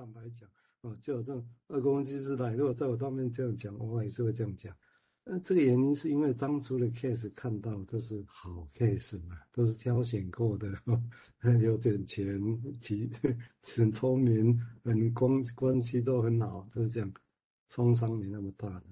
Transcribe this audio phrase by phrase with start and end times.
[0.00, 0.48] 坦白讲，
[0.80, 4.74] 哦，就有这种二公分机师来，如果在我当面这样讲，我也是会这样讲。
[5.24, 10.72] 那这个原因是因为当初的 case 看到都是好 case 嘛，都是挑选过的，
[11.60, 12.40] 有点钱，
[12.80, 13.12] 其
[13.76, 17.12] 很聪明，很关关系都很好，就是这样，
[17.68, 18.84] 创伤没那么大的。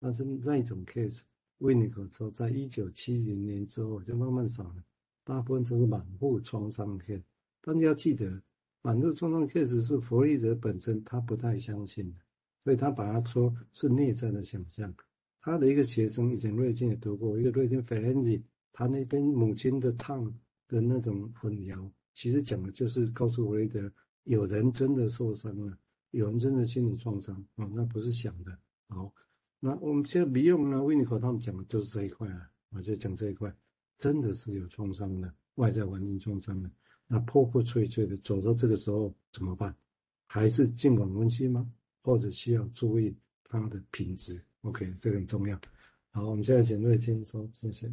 [0.00, 1.22] 但是那种 case，
[1.58, 4.84] 维尼口之后，在一九七零年之后就慢慢少了，
[5.24, 7.22] 大部分都是满腹创伤 case。
[7.62, 8.42] 但你要记得，
[8.82, 12.18] 满腹创伤确实是弗洛伊德本身他不太相信的，
[12.64, 14.94] 所以他把它说是内在的想象。
[15.40, 20.24] 他的一个学生以前瑞金也读过，一个瑞金 f e r n 他那边母亲的烫
[20.66, 23.92] 的那种混淆，其实讲的就是告诉弗洛伊德，
[24.24, 25.78] 有人真的受伤了，
[26.10, 28.58] 有人真的心理创伤啊，那不是想的。
[28.88, 29.12] 好，
[29.60, 33.54] 那我们现在不用呢，维尼口他们讲的就是这一块啊，我就讲这一块，
[33.98, 36.70] 真的是有创伤的，外在环境创伤的，
[37.06, 39.74] 那破破碎碎的走到这个时候怎么办？
[40.26, 41.70] 还是尽管温馨吗？
[42.02, 45.60] 或者需要注意它的品质？OK，这个很重要。
[46.10, 47.86] 好，我们现在请瑞金说，谢谢。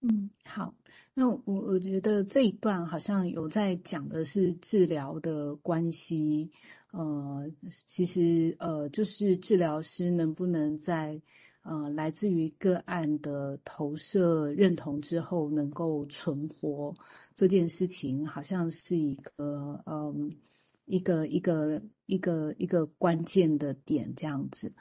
[0.00, 0.74] 嗯，好。
[1.12, 6.50] 那我我觉得这一段好像有在讲的是治疗的关系。
[6.92, 7.50] 呃，
[7.86, 11.20] 其实呃，就是治疗师能不能在
[11.62, 16.94] 呃来自于个案的投射认同之后能够存活
[17.34, 20.32] 这件事情，好像是一个嗯
[20.86, 24.72] 一个一个一个一个关键的点这样子。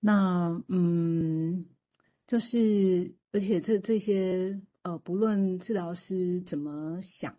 [0.00, 1.64] 那嗯，
[2.26, 7.34] 就是而且这这些呃，不论治疗师怎么想，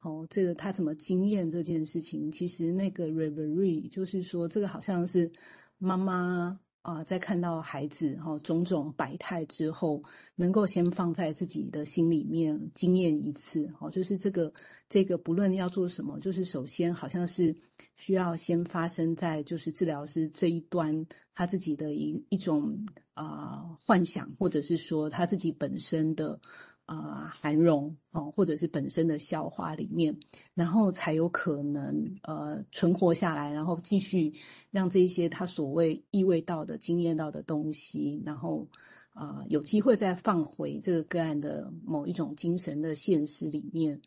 [0.00, 5.30] 哦，这个他怎么经验这件事情，其实那个 reverie 就是说，这个好像是
[5.78, 6.58] 妈妈。
[6.82, 10.02] 啊，在看到孩子哈种种百态之后，
[10.34, 14.52] 能够先放在自己的心里面经验一次，哦，就是这个
[14.88, 17.56] 这个不论要做什么，就是首先好像是
[17.96, 26.40] 需要先发生在就是治疗师这一端他自己的一一种啊、幻想，或者是说他自己本身的。
[26.86, 30.18] 啊、呃，涵容哦，或者是本身的消化里面，
[30.54, 34.34] 然后才有可能呃存活下来，然后继续
[34.70, 38.68] 让这些他所谓意味到的、经验到的东西，然后
[39.14, 44.00] 啊、有机会再放回这个个案的某一种精神的现实里面，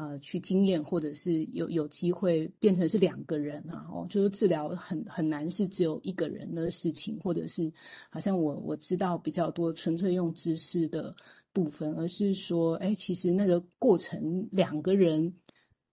[0.00, 7.70] 呃去经验，或者是有有机会变成是两个人啊，哦，就是治疗很很难是只有一个人的事情，或者是
[8.08, 11.14] 好像我我知道比较多纯粹用知识的。
[11.52, 15.34] 部分，而是说，哎，其实那个过程，两个人，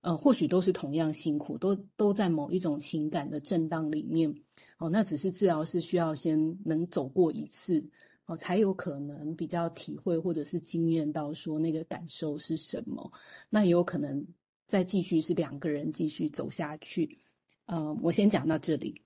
[0.02, 4.36] 呃，或许都是同样辛苦，都都在某一种情感的震荡里面，
[4.78, 7.84] 哦，那只是治疗师需要先能走过一次，
[8.28, 13.12] 哦，才有可能比较体会或者是经验到说那个感受是什么，
[13.50, 14.28] 那也有可能
[14.68, 17.18] 再继续是两个人继续走下去，
[17.66, 19.02] 呃，我先讲到这里。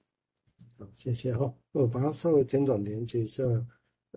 [0.77, 3.43] 好，谢谢哈，我把它稍微简短连接一下。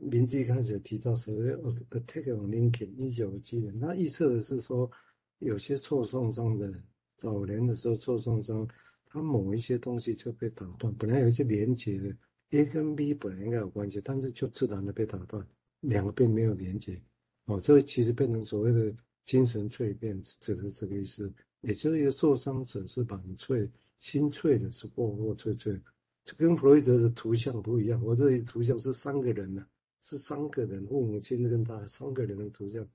[0.01, 1.55] 名字一开始提到所谓
[1.91, 4.91] attack on Lincoln 一九七年，他意思的是说，
[5.39, 6.69] 有些错创伤的
[7.17, 8.67] 早年的时候错创伤，
[9.07, 12.13] 他某一些东西就被打断，本来有一些连接的
[12.59, 15.47] A 跟 B 本来应该有关系，但是就自然的被打断，
[15.81, 17.01] 两个并没有连接，
[17.47, 18.95] 哦，这其实变成所谓的
[19.25, 21.33] 精神脆变，指的是这个意思，
[21.63, 25.81] 也就是一个受伤者是板脆，心脆的是破破脆脆，
[26.25, 29.67] 这跟弗洛伊德的图像不一样，我这里图像是三个人呢、
[30.01, 32.87] 是三个人，父母亲跟他三个人的图像，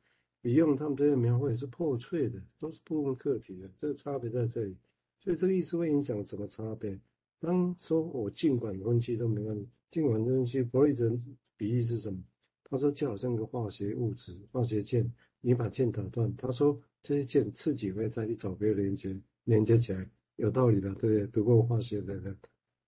[0.41, 4.77] 比用他们这些描绘是破碎的，都是部分客体的，这个差别在这里。
[5.19, 6.97] 所以这个意思会影响怎么差别？
[7.39, 11.17] 当说我尽管分析都没关系，尽管分析，弗洛伊德
[11.55, 12.21] 比喻是什么？
[12.63, 15.11] 他说就好像一个化学物质，化学键，
[15.41, 21.27] 你把键打断，他说这些键自己会再去找别的连接，连接起来，有道理的，对不对？
[21.27, 22.37] 读过化学的人，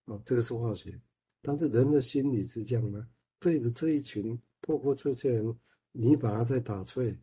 [0.05, 0.99] 哦，这个是化学，
[1.41, 3.07] 但是人的心理是这样吗？
[3.39, 5.57] 对着这一群破破碎碎人，
[5.93, 7.17] 你把它再打碎，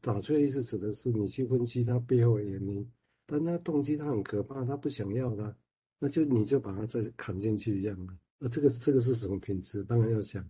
[0.00, 2.92] 打碎意思指的是你去分析它背后的原因，
[3.24, 5.56] 但他动机他很可怕，他不想要的，
[6.02, 8.18] 那就你就把它再砍进去一样的。
[8.36, 9.84] 那这个这个是什么品质？
[9.84, 10.44] 当然要想，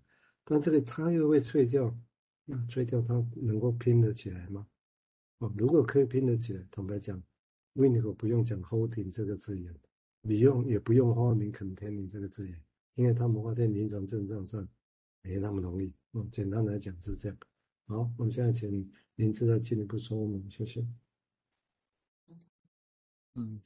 [0.45, 1.95] 但这个它又会脆掉，
[2.47, 4.67] 那脆掉它能够拼得起来吗？
[5.41, 7.23] 哦，如果可以拼得起来，坦白讲，
[7.75, 9.79] 维尼口不用讲 holding 这个字眼，
[10.23, 12.59] 你用也不用发明 containing 这个字眼，
[12.95, 14.67] 因为他们发现临床症状上。
[15.25, 17.39] 没那么容易，嗯，简单来讲是这样。
[17.87, 20.85] 好，我们现在请林志再进一步说明，谢谢。
[23.37, 23.61] 嗯，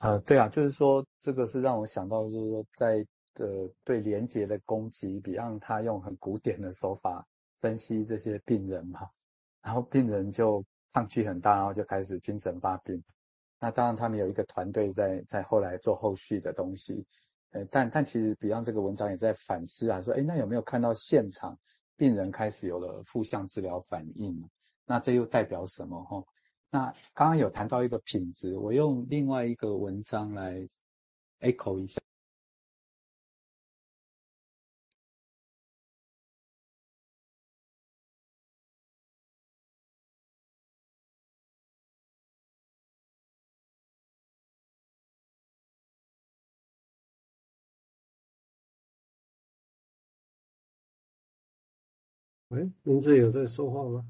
[0.00, 7.26] 呃，对啊，就是说这个是让我想到，就是说在呃对连结的攻击，比让他用很古典的手法
[7.58, 9.00] 分析这些病人嘛，
[9.62, 10.64] 然后病人就
[10.94, 13.04] 抗拒很大，然后就开始精神发病。
[13.58, 17.06] 那当然他们有一个团队在在后来做后续的东西。
[17.50, 21.58] 呃，但但其实比方这个文章也在反思啊，说，哎，那有没有看到现场
[21.96, 24.48] 病人开始有了负向治疗反应？
[24.86, 26.02] 那这又代表什么？
[26.04, 26.24] 哈，
[26.72, 30.68] 那刚刚有谈到一个品质，我用另外一个文章来
[31.40, 32.00] echo 一下。
[52.48, 54.04] 喂，明志有在说话吗？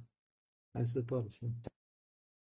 [0.73, 1.55] 还是断线？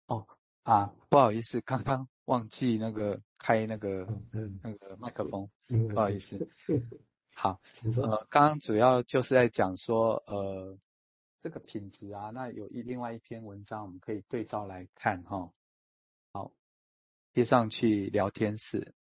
[0.08, 0.28] 哦
[0.64, 6.48] 啊，不好意思，刚刚忘记那个开那个、嗯、那个麦克风，嗯、不好意思。
[7.34, 7.60] 好，
[8.02, 10.78] 呃，刚刚主要就是在讲说，呃，
[11.40, 15.54] 这个品质啊，那有一另外一篇文章，我们可以对照来看哈、哦。
[16.32, 16.52] 好，
[17.34, 18.94] 贴上去聊天室，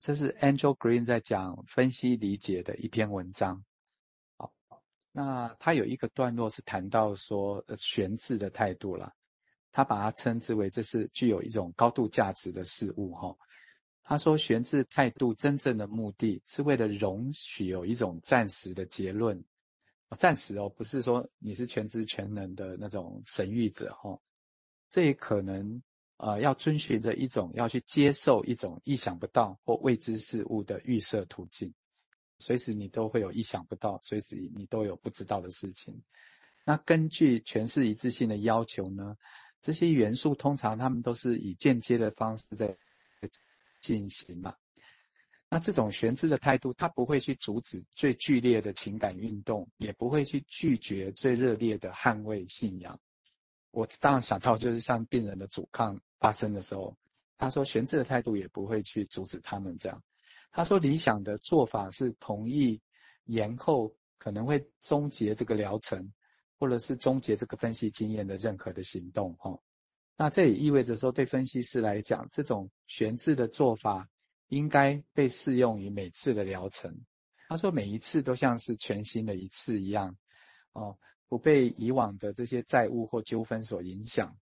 [0.00, 3.64] 这是 Angel Green 在讲分析理解的一篇文章。
[4.36, 4.52] 好
[5.12, 9.14] 那他有一个段落是谈到说，呃，悬置的态度啦，
[9.74, 13.36] 他把它称之为这是具有一种高度价值的事物哈。
[14.04, 19.44] 他说悬置态度真正的目的是为了容许有一种暂时的结论，
[20.16, 24.20] 暂时哦，不是说你是全知全能的那种神谕者哈。
[24.88, 25.82] 这也可能
[26.18, 31.74] 呃要遵循着一种要去接受一种意想不到或未知事物的预设途径。
[32.38, 36.04] 随时你都会有意想不到，随时你都有不知道的事情。
[36.64, 39.16] 那根据诠释一致性的要求呢，
[39.64, 42.76] 这些元素通常他们都是以间接的方式在
[43.80, 44.54] 进行嘛。
[45.48, 53.00] 那这种悬置的态度，它不会去阻止最剧烈的情感运动，也不会去拒绝最热烈的捍卫信仰。
[53.70, 56.94] 我当然想到就是像病人的阻抗发生的时候，
[57.38, 60.02] 他说悬置的态度也不会去阻止他们这样。
[60.52, 62.82] 他说：“理想的做法是同意
[63.24, 66.12] 延后可能会终结这个疗程，
[66.58, 69.34] 或者是终结这个分析经验的任何的行动。
[69.34, 69.60] 哈，
[70.16, 74.08] 那这也意味着说，对分析师来讲，这种悬置的做法
[74.48, 77.04] 应该被适用于每次的疗程。
[77.48, 80.16] 他说，每一次都像是全新的一次一样，
[80.72, 80.98] 哦，
[81.28, 84.36] 不被以往的这些债务或纠纷所影响。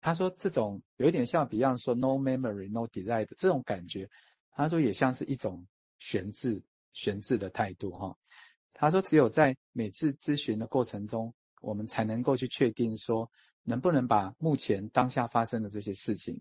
[0.00, 4.08] 他说，这种有点像 Beyond 说 ‘No memory, no delay’ 的这种感觉。”
[4.52, 5.66] 他说也像是一种
[5.98, 6.62] 悬置、
[6.92, 8.16] 悬置的态度哈。
[8.72, 11.34] 他说只有在每次咨询的过程中，
[11.66, 13.28] 我们才能够去确定说，
[13.64, 16.40] 能不能把目前当下发生的这些事情，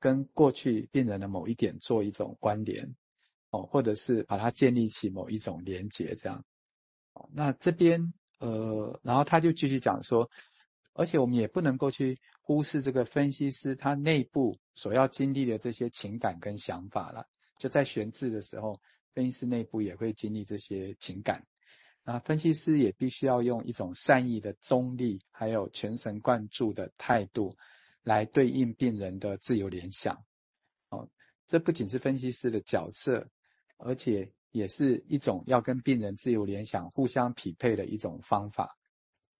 [0.00, 2.96] 跟过去病人的某一点做一种关联，
[3.50, 6.44] 哦，或者是把它建立起某一种连结这样。
[7.32, 10.28] 那这边呃，然后他就继续讲说，
[10.92, 17.28] 而且我们也不能够去忽视这个分析师他内部所要经历的这些情感跟想法了。
[17.60, 18.80] 就在悬置的时候，
[19.12, 21.46] 分析师内部也会经历这些情感，
[22.06, 27.56] 那分析师也必须要用一种善意的中立，还有全神贯注的态度，
[28.02, 30.22] 来对应病人的自由联想。
[30.90, 31.08] 哦，
[31.46, 33.28] 这不仅是分析师的角色，
[33.78, 38.76] 而且也是一种要跟病人自由联想互相匹配的一种方法。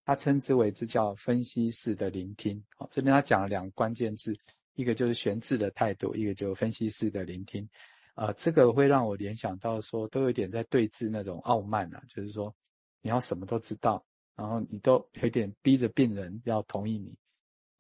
[0.07, 2.65] 他称之为这叫分析式的聆听。
[2.77, 4.39] 好，这边他讲了两个关键字，
[4.75, 7.69] 一个就是悬置的态度，一个就分析式的聆听。
[8.15, 12.55] 啊、呃，这个会让我联想到说，都有点在对峙那种傲慢啊，就是说
[13.03, 17.17] 你要什么都知道，然后你都有点逼着病人要同意你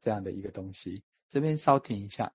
[0.00, 1.02] 这样的一个东西。
[1.28, 2.32] 这边稍停一下。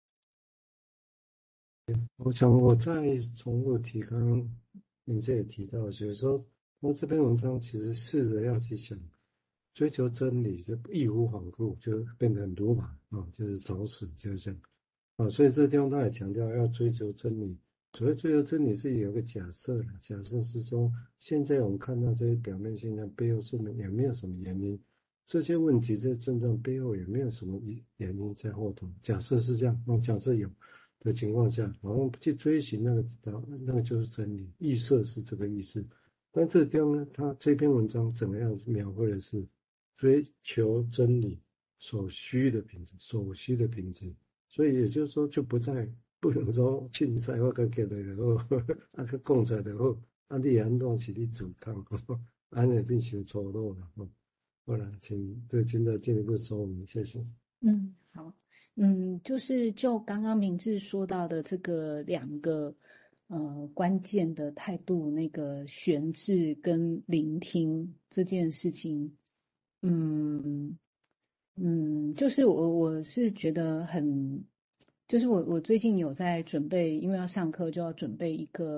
[2.18, 4.58] 我想我再重复提，刚刚
[5.04, 6.46] 您这也提到，就是说
[6.80, 8.98] 我这篇文章其实试着要去想，
[9.74, 14.62] 追求真理就义无反顾，就变得很鲁莽啊，就是找死，就是这样
[15.18, 15.30] 啊。
[15.30, 17.58] 所以这个地方他也强调要追求真理。
[17.94, 24.80] 所谓追求真理是有个假设的，假设是说，现在我们看到这些表面现象背后是没也没有什么原因，
[25.26, 27.60] 这些问题这些症状背后也没有什么
[27.98, 28.88] 原因在后头。
[29.02, 30.48] 假设是这样，那假设有
[31.00, 33.06] 的情况下，然后去追寻那个，
[33.60, 34.48] 那个就是真理。
[34.60, 35.84] 预设是这个意思，
[36.32, 39.44] 但这地方呢，他这篇文章怎么样描绘的是
[39.98, 41.42] 追求真理
[41.80, 44.14] 所需的品质，所需的品质，
[44.48, 45.92] 所以也就是说就不再。
[46.20, 48.44] 不能说凊彩我佮给的就好，
[48.92, 51.86] 啊佮讲出来就好， 啊你安怎是你主康，
[52.50, 53.90] 安尼变成错漏了。
[54.66, 57.26] 好了，请对金德进一步说明，谢谢。
[57.62, 58.34] 嗯，好，
[58.76, 62.76] 嗯，就是就刚刚明志说到的这个两个
[63.28, 69.16] 呃关键的态度，那个悬置跟聆听这件事情，
[69.82, 70.78] 嗯
[71.56, 74.44] 嗯，就是我我是觉得很。
[75.10, 78.68] 就是我我最近有在准备，因为要上课就要准备一个。